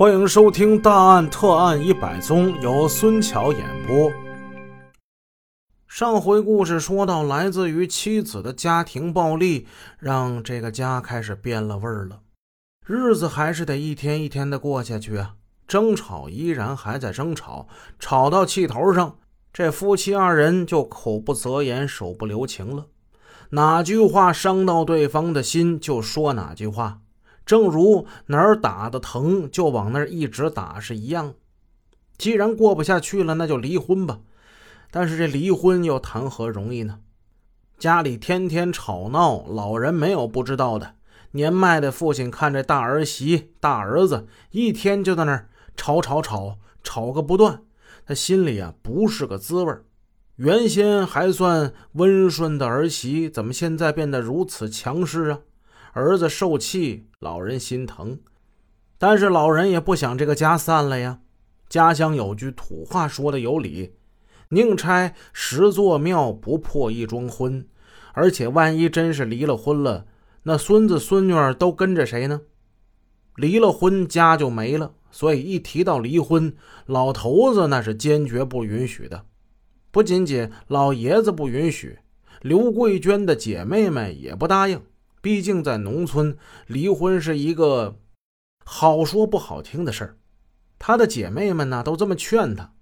[0.00, 4.10] 欢迎收听《大案特案一百宗》，由孙桥演播。
[5.86, 9.66] 上回故事说到，来自于妻子的家庭暴力，
[9.98, 12.20] 让这个家开始变了味儿了。
[12.86, 15.34] 日子还是得一天一天的过下去啊，
[15.68, 19.18] 争吵依然还在争吵，吵到气头上，
[19.52, 22.86] 这夫妻二人就口不择言，手不留情了。
[23.50, 27.00] 哪句话伤到对方的心，就说哪句话。
[27.44, 31.34] 正如哪儿打的疼，就往那儿一直打是一样。
[32.16, 34.20] 既然过不下去了，那就离婚吧。
[34.90, 36.98] 但是这离婚又谈何容易呢？
[37.78, 40.96] 家里天天吵闹，老人没有不知道的。
[41.32, 47.62] 年迈的父亲看着大儿媳、大儿子一天就在那儿吵吵吵吵个不断，
[48.04, 49.72] 他心里啊不是个滋味
[50.36, 55.38] 原先还算温顺的儿媳，怎么现在变得如此强势啊？
[55.92, 58.18] 儿子受气，老人心疼，
[58.98, 61.20] 但是老人也不想这个家散了呀。
[61.68, 63.94] 家乡有句土话说的有理
[64.50, 67.66] ：“宁拆十座庙，不破一桩婚。”
[68.12, 70.04] 而且万一真是离了婚了，
[70.42, 72.40] 那孙子孙女儿都跟着谁呢？
[73.36, 74.94] 离了婚，家就没了。
[75.12, 76.52] 所以一提到离婚，
[76.86, 79.24] 老头子那是坚决不允许的。
[79.92, 81.98] 不仅仅老爷子不允许，
[82.42, 84.82] 刘桂娟的姐妹们也不答应。
[85.20, 88.00] 毕竟在农村，离婚是一个
[88.64, 90.16] 好说不好听的事儿。
[90.78, 92.72] 她的姐妹们呢，都这么劝她：“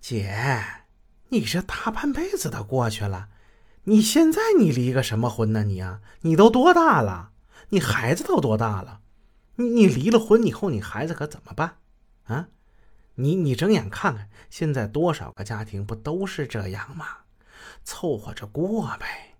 [0.00, 0.34] 姐，
[1.28, 3.28] 你这大半辈子都过去了，
[3.84, 5.64] 你现在你离个什么婚呢？
[5.64, 7.32] 你啊，你都多大了？
[7.68, 9.00] 你孩子都多大了？
[9.56, 11.76] 你你离了婚以后，你孩子可怎么办？
[12.24, 12.48] 啊？
[13.16, 17.06] 你你睁眼看看，现在多少个家庭不都是这样吗？
[17.84, 19.36] 凑合着过呗。”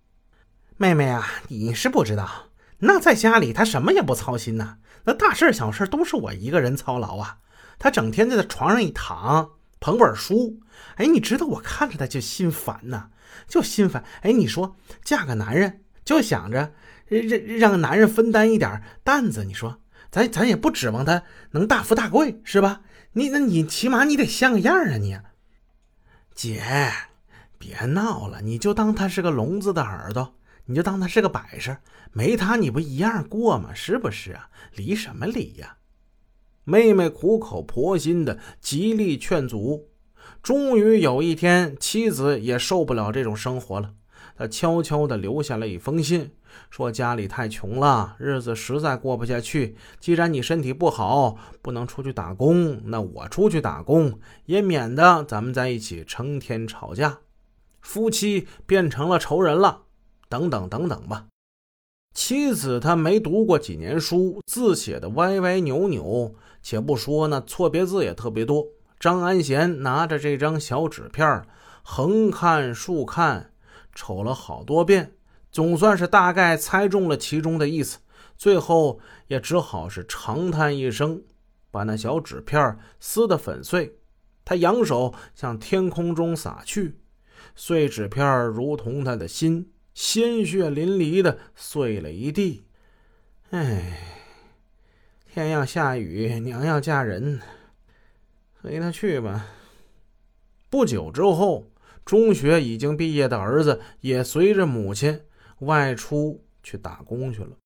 [0.81, 2.47] 妹妹啊，你是不知道，
[2.79, 7.37] 那在家里他什么也不操心呐，那大事小事都是我一个人操劳啊。
[7.79, 10.59] 他整天在床上一躺，捧本书，
[10.95, 13.09] 哎，你知道我看着他就心烦呐，
[13.47, 14.03] 就心烦。
[14.23, 16.73] 哎，你说嫁个男人就想着
[17.09, 19.81] 让让男人分担一点担子，你说
[20.11, 22.81] 咱咱也不指望他能大富大贵是吧？
[23.13, 25.19] 你那你起码你得像个样啊你。
[26.35, 26.63] 姐，
[27.59, 30.37] 别闹了，你就当他是个聋子的耳朵。
[30.71, 31.77] 你就当他是个摆设，
[32.13, 33.75] 没他你不一样过吗？
[33.75, 34.49] 是不是啊？
[34.77, 35.79] 离什么离呀？
[36.63, 39.89] 妹妹苦口婆心的极力劝阻，
[40.41, 43.95] 终于有一天，妻子也受不了这种生活了。
[44.37, 46.31] 她悄悄的留下了一封信，
[46.71, 49.75] 说家里太穷了，日子实在过不下去。
[49.99, 57.19] 既然你身体不好，不能出去打工，那我出去打工，也免得咱们在一起成天吵架，
[57.81, 59.87] 夫妻变成了仇人了。
[60.31, 61.27] 等等等等吧，
[62.15, 68.65] 妻子她没读过几年书，字写的歪歪扭扭，且不说呢，错别字也特别多。
[69.01, 71.45] 张安贤拿着这张小纸片，
[71.83, 73.53] 横看竖看，
[73.93, 75.17] 瞅了好多遍，
[75.51, 77.99] 总算是大概猜中了其中的意思。
[78.37, 81.23] 最后也只好是长叹一声，
[81.73, 83.99] 把那小纸片撕得粉碎。
[84.45, 87.01] 他扬手向天空中撒去，
[87.57, 89.73] 碎纸片如同他的心。
[89.93, 92.65] 鲜血淋漓的碎了一地，
[93.51, 93.99] 哎，
[95.33, 97.41] 天要下雨，娘要嫁人，
[98.63, 99.47] 随他去吧。
[100.71, 101.71] 不久之后，
[102.05, 105.23] 中学已经毕业的儿子也随着母亲
[105.61, 107.57] 外出去打工去了，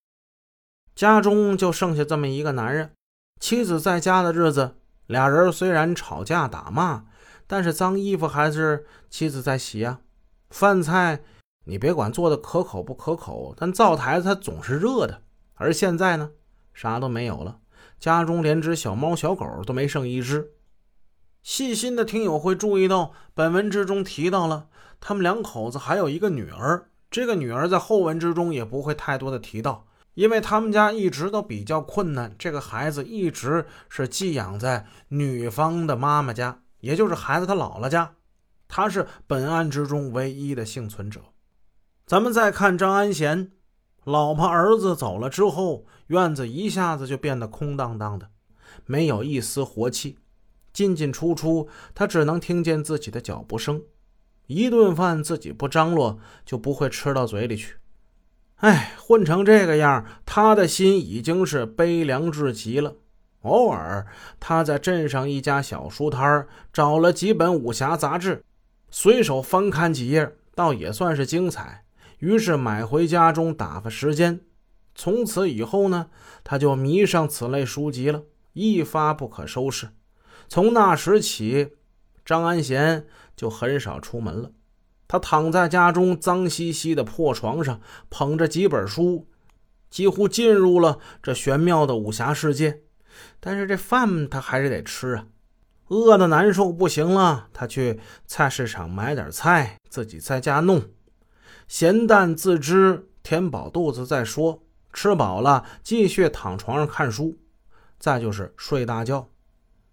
[0.95, 2.91] 家中就剩下这么一个男人。
[3.39, 4.77] 妻子在家的日子，
[5.07, 7.05] 俩人虽然吵架打骂，
[7.47, 10.01] 但是脏衣服还是妻子在洗呀，
[10.51, 11.21] 饭菜。
[11.65, 15.23] 你别管做的可口不可口，但灶台它总是热的。
[15.55, 16.31] 而现在呢，
[16.73, 17.61] 啥都没有了，
[17.99, 20.53] 家中连只小猫小狗都没剩一只。
[21.43, 24.69] 细心的听友会注意到，本文之中提到了
[25.01, 26.89] 他们两口子还有一个女儿。
[27.11, 32.35] 这个女儿在后文之中也不会太多的提到，因为他们家一直都比较困难。
[32.39, 38.15] 这个孩子一直是寄养在女方的妈妈家，也就是孩子他姥姥家。
[38.67, 41.21] 他是本案之中唯一的幸存者。
[42.07, 43.51] 咱们再看张安贤，
[44.05, 48.29] 老婆儿子走了之后，院子一下子就变得空荡荡的，
[48.85, 50.19] 没有一丝活气。
[50.71, 53.81] 进进出出，他只能听见自己的脚步声。
[54.49, 57.77] 一顿饭自己不张罗，就不会吃到嘴里去。
[58.57, 62.97] 哎，混成这个样，他的心已经是悲凉至极了。
[63.43, 64.07] 偶尔，
[64.39, 68.45] 他在镇上一家小书摊找了几本武侠杂志，
[68.91, 71.84] 随手翻看几页，倒也算是精彩。
[72.25, 74.41] 于是买回家中打发时间。
[74.95, 76.09] 从此以后呢，
[76.43, 78.23] 他就迷上此类书籍了，
[78.55, 79.91] 一发不可收拾。
[80.49, 81.73] 从那时起，
[82.25, 83.05] 张安贤
[83.37, 84.53] 就很少出门了。
[85.07, 89.29] 他躺在家中脏兮兮的破床上，捧着几本书，
[89.91, 92.81] 几乎进入了这玄妙的武侠世界。
[93.39, 95.27] 但是这饭他还是得吃啊，
[95.89, 100.83] 饿的难受不行了，他去菜市场买点菜，自己在家弄，
[101.69, 104.63] 咸淡自知，填饱肚子再说。
[104.93, 107.37] 吃饱了，继续躺床上看书，
[107.99, 109.29] 再就是睡大觉。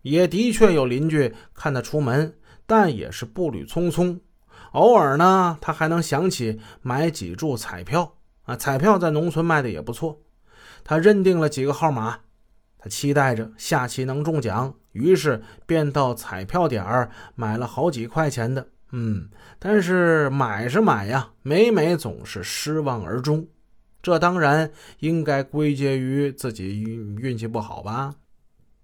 [0.04, 2.38] 也的确有邻居看他出门，
[2.68, 4.20] 但也是步履匆匆。
[4.74, 8.14] 偶尔呢，他还能想起买几注彩票
[8.44, 10.22] 啊，彩票在农村卖的也不错。
[10.84, 12.20] 他认定了几个号码，
[12.78, 18.68] 他期待着下期能中奖，于是便到彩票点儿买了好几块钱的。
[18.92, 23.48] 嗯，但是买是买呀，每每总是失望而终。
[24.02, 28.16] 这当然应该归结于自己运运气不好吧。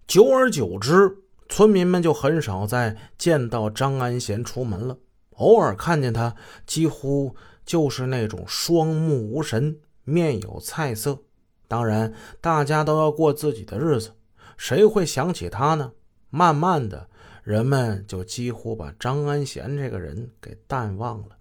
[0.05, 1.17] 久而久之，
[1.49, 4.97] 村民们就很少再见到张安贤出门了。
[5.31, 11.19] 偶尔看见他，几乎就是那种双目无神，面有菜色。
[11.67, 14.11] 当然，大家都要过自己的日子，
[14.55, 15.91] 谁会想起他呢？
[16.29, 17.09] 慢慢的，
[17.47, 21.37] 人们就几乎把张安贤这个人给淡忘了。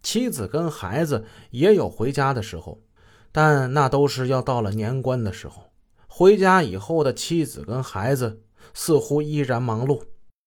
[0.00, 2.80] 妻子跟孩子也有回家的时候，
[3.32, 5.72] 但那都是要到了年关的时候。
[6.06, 8.44] 回家以后的妻子跟孩子
[8.74, 10.00] 似乎依然忙碌。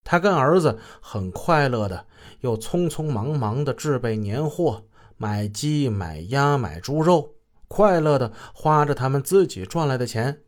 [0.05, 2.05] 他跟儿子很快乐的，
[2.39, 4.85] 又匆匆忙忙的置备年货，
[5.17, 7.33] 买鸡、买鸭、买猪肉，
[7.67, 10.43] 快乐的花着他们自己赚来的钱。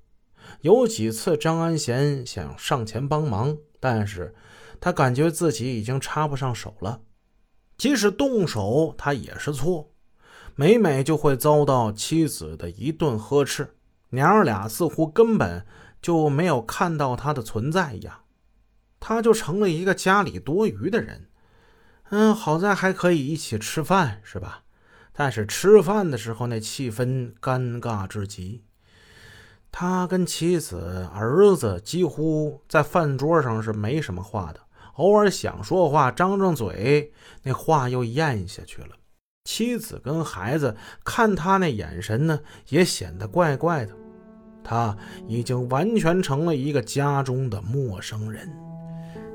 [0.62, 4.33] 有几次，张安贤想上前帮忙，但是
[4.81, 7.01] 他感觉自己已经插不上手了。
[7.77, 9.91] 即使动手，他也是错，
[10.55, 13.75] 每每就会遭到妻子的一顿呵斥，
[14.09, 15.63] 娘儿俩似乎根本
[16.01, 18.21] 就没有看到他的存在一样。
[18.99, 21.29] 他就成了一个家里多余的人，
[22.09, 24.63] 嗯，好在还可以一起吃饭，是吧？
[25.13, 28.63] 但是吃饭的时候那气氛尴尬至极。
[29.77, 34.60] 他跟妻子、儿子几乎在饭桌上是没什么话的，
[34.94, 37.12] 偶尔想说话，张张嘴，
[37.44, 38.92] 那话又咽下去了。
[39.44, 40.74] 妻子跟孩子
[41.04, 42.39] 看他那眼神呢，
[42.69, 43.92] 也显得怪怪的。
[44.63, 44.95] 他
[45.27, 48.50] 已经完全成了一个家中的陌生人。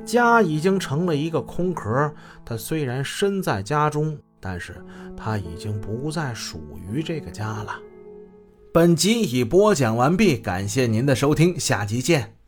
[0.07, 2.11] 家已经成了一个空壳，
[2.47, 4.83] 他虽然身在家中，但是
[5.15, 7.79] 他已经不再属于这个家了。
[8.73, 12.40] 本集已播讲完毕，感谢您的收听，下集见。